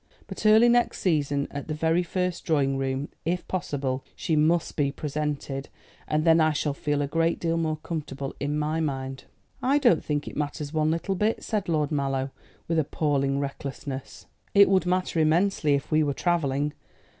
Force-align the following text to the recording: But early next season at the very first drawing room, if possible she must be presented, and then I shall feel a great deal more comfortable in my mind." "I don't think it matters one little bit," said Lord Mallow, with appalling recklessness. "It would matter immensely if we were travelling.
But 0.25 0.47
early 0.47 0.67
next 0.67 0.99
season 0.99 1.47
at 1.51 1.67
the 1.67 1.75
very 1.75 2.01
first 2.01 2.43
drawing 2.43 2.75
room, 2.75 3.09
if 3.23 3.47
possible 3.47 4.03
she 4.15 4.35
must 4.35 4.75
be 4.75 4.91
presented, 4.91 5.69
and 6.07 6.25
then 6.25 6.41
I 6.41 6.53
shall 6.53 6.73
feel 6.73 7.03
a 7.03 7.07
great 7.07 7.39
deal 7.39 7.55
more 7.55 7.77
comfortable 7.77 8.33
in 8.39 8.57
my 8.57 8.79
mind." 8.79 9.25
"I 9.61 9.77
don't 9.77 10.03
think 10.03 10.27
it 10.27 10.35
matters 10.35 10.73
one 10.73 10.89
little 10.89 11.13
bit," 11.13 11.43
said 11.43 11.69
Lord 11.69 11.91
Mallow, 11.91 12.31
with 12.67 12.79
appalling 12.79 13.39
recklessness. 13.39 14.25
"It 14.55 14.69
would 14.69 14.87
matter 14.87 15.19
immensely 15.19 15.75
if 15.75 15.91
we 15.91 16.01
were 16.01 16.15
travelling. 16.15 16.73